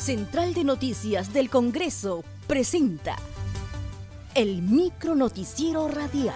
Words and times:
Central 0.00 0.54
de 0.54 0.64
Noticias 0.64 1.34
del 1.34 1.50
Congreso 1.50 2.24
presenta 2.46 3.16
el 4.34 4.62
micro 4.62 5.14
noticiero 5.14 5.88
radial. 5.88 6.34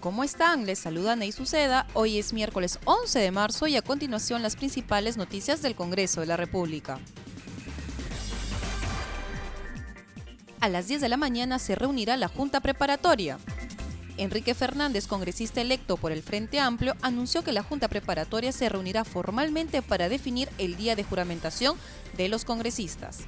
¿Cómo 0.00 0.22
están? 0.22 0.66
Les 0.66 0.78
saluda 0.78 1.16
Ney 1.16 1.32
Suceda. 1.32 1.86
Hoy 1.94 2.18
es 2.18 2.34
miércoles 2.34 2.78
11 2.84 3.18
de 3.18 3.30
marzo 3.30 3.66
y 3.66 3.76
a 3.76 3.82
continuación 3.82 4.42
las 4.42 4.56
principales 4.56 5.16
noticias 5.16 5.62
del 5.62 5.74
Congreso 5.74 6.20
de 6.20 6.26
la 6.26 6.36
República. 6.36 7.00
A 10.60 10.68
las 10.68 10.86
10 10.86 11.00
de 11.00 11.08
la 11.08 11.16
mañana 11.16 11.58
se 11.58 11.76
reunirá 11.76 12.18
la 12.18 12.28
Junta 12.28 12.60
Preparatoria. 12.60 13.38
Enrique 14.18 14.54
Fernández, 14.54 15.06
congresista 15.06 15.60
electo 15.60 15.96
por 15.96 16.10
el 16.10 16.22
Frente 16.22 16.58
Amplio, 16.58 16.94
anunció 17.02 17.44
que 17.44 17.52
la 17.52 17.62
Junta 17.62 17.88
Preparatoria 17.88 18.50
se 18.50 18.68
reunirá 18.68 19.04
formalmente 19.04 19.82
para 19.82 20.08
definir 20.08 20.48
el 20.58 20.76
día 20.76 20.96
de 20.96 21.04
juramentación 21.04 21.76
de 22.16 22.28
los 22.28 22.44
congresistas. 22.44 23.20